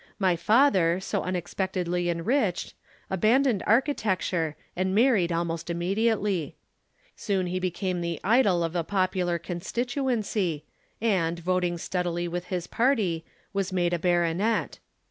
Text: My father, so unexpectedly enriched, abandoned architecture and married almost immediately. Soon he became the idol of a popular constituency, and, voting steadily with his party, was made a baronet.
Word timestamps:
My 0.17 0.35
father, 0.35 0.99
so 0.99 1.21
unexpectedly 1.21 2.09
enriched, 2.09 2.73
abandoned 3.11 3.61
architecture 3.67 4.55
and 4.75 4.95
married 4.95 5.31
almost 5.31 5.69
immediately. 5.69 6.55
Soon 7.15 7.45
he 7.45 7.59
became 7.59 8.01
the 8.01 8.19
idol 8.23 8.63
of 8.63 8.75
a 8.75 8.83
popular 8.83 9.37
constituency, 9.37 10.65
and, 10.99 11.37
voting 11.37 11.77
steadily 11.77 12.27
with 12.27 12.45
his 12.45 12.65
party, 12.65 13.23
was 13.53 13.71
made 13.71 13.93
a 13.93 13.99
baronet. 13.99 14.79